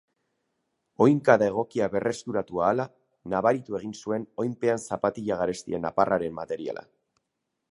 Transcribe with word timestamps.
Oinkada 1.05 1.49
egokia 1.51 1.89
berreskuratu 1.95 2.61
ahala 2.67 2.85
nabaritu 3.35 3.77
egin 3.81 3.93
zuen 4.07 4.25
oinpean 4.45 4.83
zapatilla 4.89 5.39
garestien 5.43 5.87
aparraren 5.91 6.35
materiala. 6.41 6.87